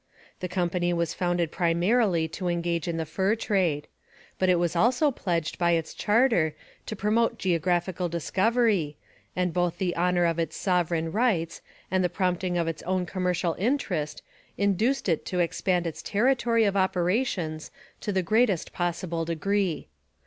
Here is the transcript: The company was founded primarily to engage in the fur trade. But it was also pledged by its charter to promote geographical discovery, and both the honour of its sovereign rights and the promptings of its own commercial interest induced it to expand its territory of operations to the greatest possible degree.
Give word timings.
The 0.39 0.47
company 0.47 0.93
was 0.93 1.13
founded 1.13 1.51
primarily 1.51 2.27
to 2.29 2.47
engage 2.47 2.87
in 2.87 2.97
the 2.97 3.05
fur 3.05 3.35
trade. 3.35 3.87
But 4.39 4.49
it 4.49 4.55
was 4.57 4.75
also 4.75 5.11
pledged 5.11 5.59
by 5.59 5.73
its 5.73 5.93
charter 5.93 6.55
to 6.87 6.95
promote 6.95 7.37
geographical 7.37 8.09
discovery, 8.09 8.97
and 9.35 9.53
both 9.53 9.77
the 9.77 9.95
honour 9.95 10.25
of 10.25 10.39
its 10.39 10.57
sovereign 10.57 11.11
rights 11.11 11.61
and 11.91 12.03
the 12.03 12.09
promptings 12.09 12.57
of 12.57 12.67
its 12.67 12.81
own 12.81 13.05
commercial 13.05 13.55
interest 13.59 14.23
induced 14.57 15.07
it 15.07 15.23
to 15.27 15.39
expand 15.39 15.85
its 15.85 16.01
territory 16.01 16.63
of 16.63 16.75
operations 16.75 17.69
to 17.99 18.11
the 18.11 18.23
greatest 18.23 18.73
possible 18.73 19.23
degree. 19.23 19.87